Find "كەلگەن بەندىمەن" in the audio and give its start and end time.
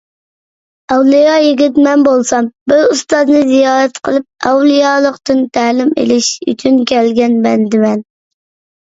6.97-8.07